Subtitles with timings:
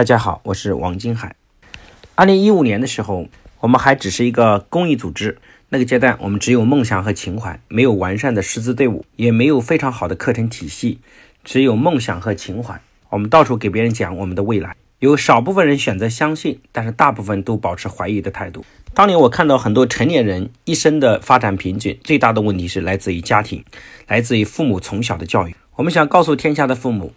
[0.00, 1.36] 大家好，我是王金海。
[2.14, 3.28] 二零一五年的时候，
[3.60, 5.36] 我们还只是一个公益组织，
[5.68, 11.00] 那个阶段我们只有梦想和情怀，没有完善的师资队伍，也没有非常好的课程体系，
[11.44, 12.80] 只有梦想和情怀。
[13.10, 18.64] 我们到处给别人讲我们的未来，有少部分人选择相信，但是大部分都保持怀疑的态度。
[18.94, 23.62] 当年我看到很多成年人一生的发展瓶颈，最大的问题是来自于家庭，
[24.06, 25.54] 来自于父母从小的教育。
[25.76, 27.12] 我们想告诉天下的父母，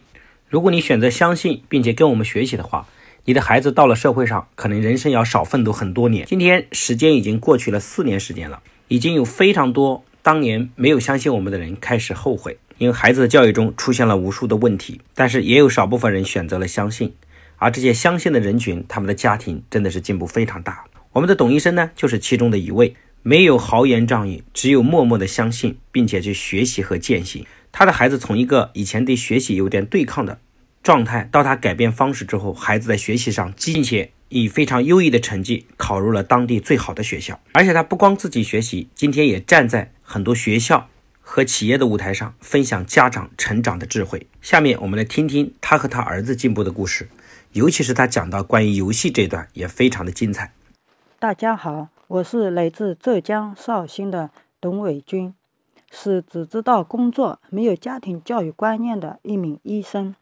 [0.54, 2.88] 如果你选择相信并且跟我们学习的话，
[3.26, 6.28] 你的孩子到了社会上，可能人生要少奋斗很多年。
[6.28, 15.02] 今天时间已经过去了四年时间了，已经有非常多当年没有相信我们的人开始后悔，因为孩子的教育中出现了无数的问题。
[15.16, 17.16] 但是也有少部分人选择了相信，
[17.56, 20.84] 而这些相信的人群，他们的家庭真的是进步非常大。
[21.14, 27.44] 我们的董医生呢，就是其中的一位，没有豪言壮语，只有默默的相信，并且去学习和践行。
[27.76, 30.40] 他的孩子从一个以前对学习有点对抗的
[30.84, 37.40] 状态，到他改变方式之后，孩子在学习上，并且以非常优异的成绩考入了当地最好的学校。
[37.54, 40.88] 而且他不光自己学习，今天也站在很多学校
[41.20, 44.28] 和企业的舞台上，分享家长成长的智慧。
[44.40, 47.10] 下面我们来听听他和他儿子进步的故事，
[47.54, 50.54] 尤其是他讲到关于游戏这段，也非常的精彩。
[51.18, 54.30] 大家好，我是来自浙江绍兴的
[54.62, 55.34] 董伟军，
[55.96, 60.16] 是只知道工作没有家庭教育观念的一名医生。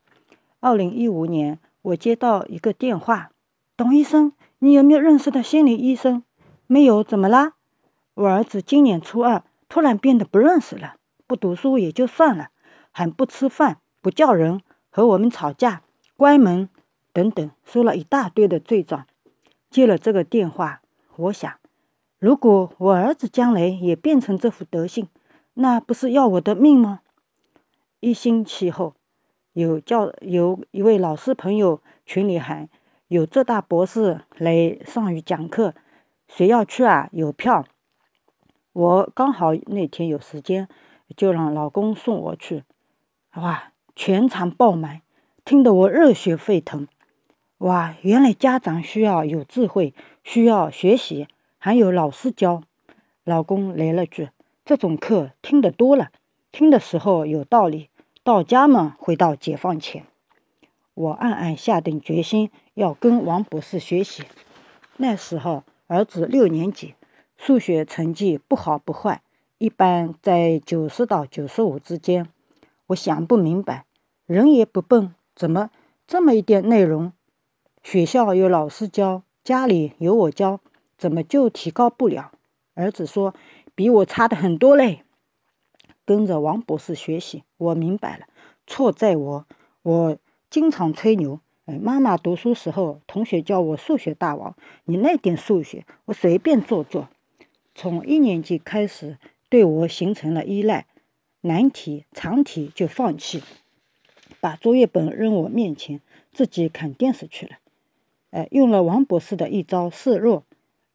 [0.59, 3.31] 二零一五年，我接到一个电话
[3.77, 6.23] ：“董医生，你有没有认识的心理医生
[6.67, 7.53] ？”“没有，怎么啦
[8.15, 12.49] ？”“我儿子今年初二，突然变得不认识了，不读书也就算了，
[12.91, 15.83] 还不吃饭，不叫人，和我们吵架，
[16.17, 16.67] 关门，
[17.13, 19.05] 等等，说了一大堆的罪状。”
[19.71, 20.81] 接了这个电话。
[21.15, 21.53] 我想，
[22.19, 25.07] 如果我儿子将来也变成这副德行，
[25.55, 27.01] 那不是要我的命吗？
[27.99, 28.95] 一星期后，
[29.53, 32.69] 有教有一位老师朋友群里喊
[33.09, 35.75] 有浙大博士来上语讲课，
[36.27, 37.09] 谁要去啊？
[37.11, 37.65] 有票。
[38.73, 40.69] 我刚好那天有时间，
[41.17, 42.63] 就让老公送我去。
[43.35, 45.01] 哇，全场爆满，
[45.43, 46.87] 听得我热血沸腾。
[47.57, 49.93] 哇，原来家长需要有智慧。
[50.23, 51.27] 需要学习，
[51.57, 52.63] 还有老师教。
[53.23, 54.29] 老公来了句
[54.63, 56.11] ：“这种课听得多了，
[56.51, 57.89] 听的时候有道理，
[58.23, 60.05] 到家嘛回到解放前。”
[60.93, 64.23] 我暗暗下定决心要跟王博士学习。
[64.97, 66.95] 那时候儿子六年级，
[67.37, 69.21] 数学成绩不好不坏，
[69.57, 72.27] 一般在九十到九十五之间。
[72.87, 73.85] 我想不明白，
[74.25, 75.71] 人也不笨，怎么
[76.05, 77.13] 这么一点内容，
[77.81, 79.23] 学校有老师教？
[79.43, 80.59] 家里有我教，
[80.97, 82.31] 怎么就提高不了？
[82.75, 83.33] 儿子说
[83.81, 85.01] ：“比我差的很多嘞。”
[86.05, 88.27] 跟着王博士学习，我明白了，
[88.67, 89.47] 错在我。
[89.81, 90.17] 我
[90.51, 94.55] 经常吹牛，哎，妈妈读书时候，同学叫我数学大王。
[94.85, 97.09] 你那点数学，我随便做做。
[97.73, 99.17] 从一年级开始，
[99.49, 100.85] 对我形成了依赖，
[101.41, 103.41] 难题、长题就放弃，
[104.39, 107.53] 把作业本扔我面前，自己看电视去了。
[108.29, 110.43] 哎，用了王博士的一招示弱，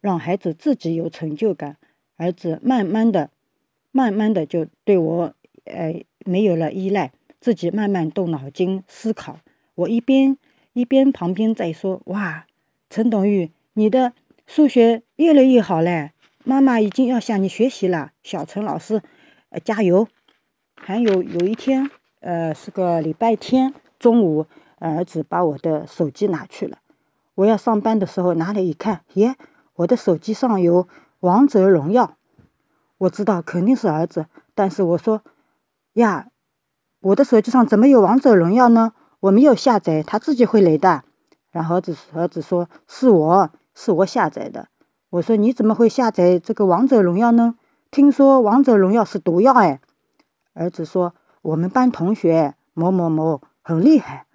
[0.00, 1.78] 让孩子自己有成就感，
[2.16, 3.30] 儿子慢慢的、
[3.92, 5.34] 慢慢的就对我，
[5.64, 9.38] 哎，没有了依赖，自己慢慢动脑筋思考。
[9.74, 10.38] 我一边
[10.72, 12.46] 一边旁边在说：“哇，
[12.88, 14.12] 陈董玉，你的
[14.46, 16.12] 数学越来越好嘞，
[16.44, 19.02] 妈妈已经要向你学习了。”小陈老师，
[19.50, 20.08] 呃，加油！
[20.74, 21.90] 还有有一天，
[22.20, 24.46] 呃，是个礼拜天中午，
[24.78, 26.78] 儿子把我的手机拿去了。
[27.34, 29.34] 我要上班的时候拿来一看，耶，
[29.74, 30.88] 我的手机上有
[31.26, 32.16] 王者荣耀。
[32.98, 35.22] 我知道肯定是儿子，但是我说
[35.94, 36.28] 呀，
[37.00, 38.92] 我的手机上怎么有王者荣耀呢？
[39.18, 41.02] 我没有下载，他自己会来的。
[41.50, 44.68] 然后儿子儿子说是我是我下载的。
[45.10, 47.56] 我说你怎么会下载这个王者荣耀呢？
[47.90, 49.80] 听说王者荣耀是毒药哎。
[50.54, 54.26] 儿子说我们班同学某某某很厉害，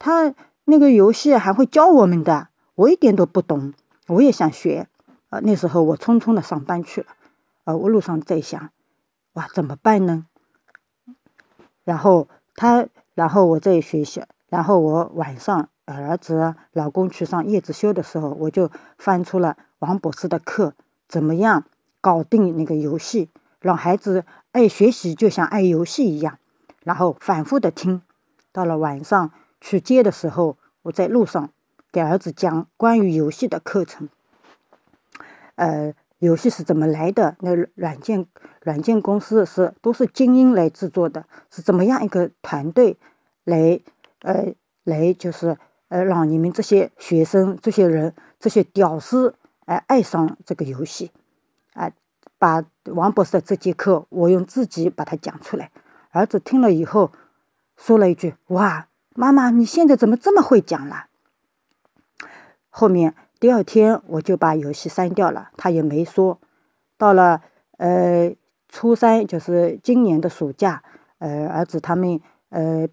[0.00, 0.34] 他
[0.64, 2.48] 那个游戏还会教我们的。
[2.74, 3.72] 我一点都不懂，
[4.08, 4.88] 我也想学，
[5.30, 7.06] 啊，那时候我匆匆的上班去了，
[7.64, 8.70] 啊，我路上在想，
[9.32, 10.26] 哇，怎么办呢？
[11.84, 20.74] 然后他，然后我在学校，然后我晚上儿子、老公去上夜自修的时候，我就翻出了王博士的课，
[21.08, 21.64] 怎么样
[22.00, 23.30] 搞定那个游戏，
[23.60, 26.38] 让孩子爱学习就像爱游戏一样，
[26.82, 28.02] 然后反复的听，
[28.52, 31.50] 到了晚上去接的时候，我在路上。
[31.92, 34.08] 给儿子讲关于游戏的课程，
[35.60, 37.36] 呃，游戏是怎么来的？
[37.40, 38.26] 那软件
[38.62, 42.96] 软件公司是都是精英来制作的，是怎么样一个团队
[43.44, 43.78] 来
[44.22, 44.54] 呃
[44.84, 45.58] 来就是
[45.88, 49.34] 呃，让你们这些学生、这些人、这些屌丝，
[49.66, 51.10] 哎，爱上这个游戏，
[51.74, 51.92] 啊，
[52.38, 55.70] 把王博士的这节课，我用自己把它讲出来。
[56.12, 57.12] 儿子听了以后，
[57.76, 61.08] 说了一句：“哇，妈妈，你现在怎么这么会讲了？”
[62.70, 66.38] 后面第二天我就把游戏删掉了，他也没说。
[66.98, 67.40] 到了
[67.78, 68.36] 呃
[68.68, 70.82] 初三，就是今年的暑假，
[71.18, 72.20] 呃，儿子他们
[72.50, 72.86] 呃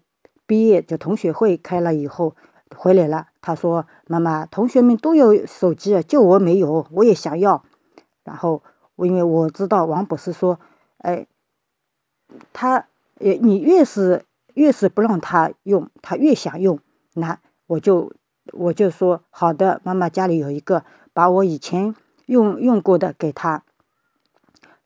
[0.46, 2.34] 毕业就同学会开了以后
[2.74, 7.62] 回来了，他说：“妈妈，同学们都有手机，就我没有，我也想要。”
[8.24, 8.62] 然后
[8.96, 10.58] 我因为我知道王博士说
[11.04, 11.26] ：“哎，
[12.54, 12.86] 他
[13.20, 14.24] 呃你越是
[14.54, 16.80] 越是不让他用，他越想用。”
[17.12, 18.10] 那我就。
[18.52, 21.94] 我就说好的，妈妈家里有一个，把我以前
[22.26, 23.62] 用用过的给他，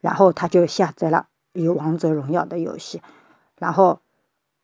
[0.01, 3.01] 然后他就下载了有王者荣耀的游戏，
[3.59, 4.01] 然后，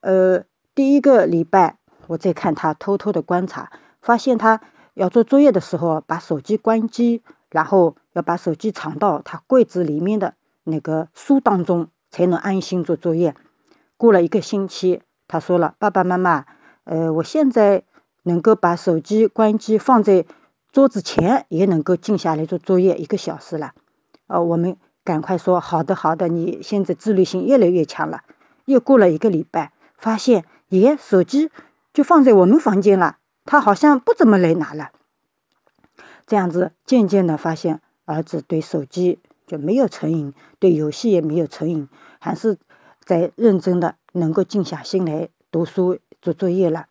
[0.00, 1.78] 呃，第一个礼拜
[2.08, 4.60] 我在看他偷偷的观察，发现他
[4.94, 10.34] 要做作业的时候把手机关机，然后要把手机藏到他柜子里面的
[10.64, 13.34] 那个书当中，才能安心做作业。
[13.96, 16.44] 过了一个星期，他说了：“爸爸妈妈，
[16.84, 17.84] 呃，我现在。”
[18.28, 20.26] 能够把手机关机放在
[20.70, 23.72] 桌子前，也能够静下来做作业一个小时了。
[24.26, 26.28] 呃，我们赶快说好的，好的。
[26.28, 28.22] 你现在自律性越来越强了。
[28.66, 31.50] 又过了一个礼拜，发现，耶，手机
[31.94, 33.16] 就放在我们房间了，
[33.46, 34.90] 他好像不怎么来拿了。
[36.26, 41.88] 这样子，渐渐的发现，儿子对手机就没有成瘾，对游戏也没有成瘾，
[42.18, 42.58] 还是
[43.02, 46.86] 在认真的能够静下心来读书做作业了。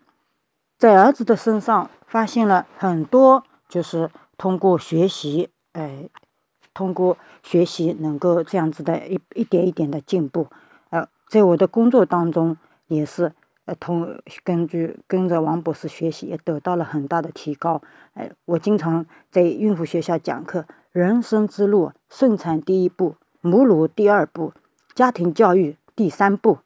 [0.77, 6.07] 在儿子的身上发现了很多，就是通过学习，哎，
[6.74, 10.47] 通过学习能够这样子的一一点一点的进步。
[10.91, 13.33] 呃，在我的工作当中也是，
[13.65, 17.81] 呃，同根据跟着王博士学习，也得到了很大的提高。
[18.13, 24.53] 哎，我经常在孕妇学校讲课，人生之路，顺产第一步，母乳第二步，
[24.94, 26.59] 家庭教育第三步。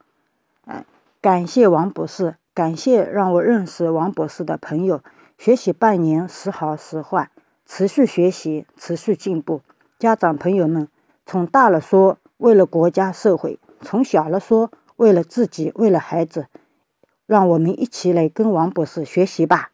[0.65, 0.85] 哎，
[1.21, 2.35] 感谢王博士。
[2.53, 5.01] 感谢让我认识王博士的朋友，
[5.37, 7.29] 学习半年时好时坏，
[7.65, 9.61] 持续学习，持续进步。
[9.97, 10.89] 家长朋友们，
[11.25, 16.47] 从大了说为了国家社会，从小了说为了自己，为了孩子，
[17.25, 19.70] 让我们一起来跟王博士学习吧。